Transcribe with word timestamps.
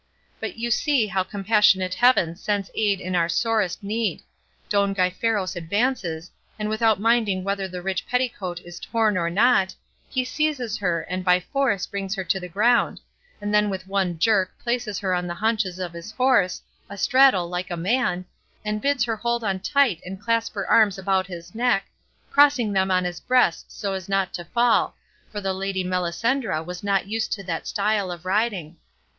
But 0.39 0.57
you 0.57 0.71
see 0.71 1.05
how 1.05 1.21
compassionate 1.21 1.93
heaven 1.93 2.35
sends 2.35 2.71
aid 2.73 2.99
in 2.99 3.15
our 3.15 3.29
sorest 3.29 3.83
need; 3.83 4.23
Don 4.67 4.95
Gaiferos 4.95 5.55
advances, 5.55 6.31
and 6.57 6.69
without 6.69 6.99
minding 6.99 7.43
whether 7.43 7.67
the 7.67 7.83
rich 7.83 8.07
petticoat 8.07 8.59
is 8.61 8.79
torn 8.79 9.15
or 9.15 9.29
not, 9.29 9.75
he 10.09 10.25
seizes 10.25 10.75
her 10.79 11.03
and 11.03 11.23
by 11.23 11.39
force 11.39 11.85
brings 11.85 12.15
her 12.15 12.23
to 12.23 12.39
the 12.39 12.49
ground, 12.49 12.99
and 13.39 13.53
then 13.53 13.69
with 13.69 13.85
one 13.85 14.17
jerk 14.17 14.57
places 14.57 14.97
her 14.97 15.13
on 15.13 15.27
the 15.27 15.35
haunches 15.35 15.77
of 15.77 15.93
his 15.93 16.11
horse, 16.13 16.63
astraddle 16.89 17.47
like 17.47 17.69
a 17.69 17.77
man, 17.77 18.25
and 18.65 18.81
bids 18.81 19.03
her 19.03 19.17
hold 19.17 19.43
on 19.43 19.59
tight 19.59 20.01
and 20.03 20.19
clasp 20.19 20.55
her 20.55 20.67
arms 20.67 20.99
round 21.05 21.27
his 21.27 21.53
neck, 21.53 21.85
crossing 22.31 22.73
them 22.73 22.89
on 22.89 23.03
his 23.03 23.19
breast 23.19 23.71
so 23.71 23.93
as 23.93 24.09
not 24.09 24.33
to 24.33 24.43
fall, 24.45 24.95
for 25.31 25.39
the 25.39 25.53
lady 25.53 25.83
Melisendra 25.83 26.63
was 26.63 26.83
not 26.83 27.05
used 27.05 27.31
to 27.33 27.43
that 27.43 27.67
style 27.67 28.09
of 28.11 28.25
riding. 28.25 28.77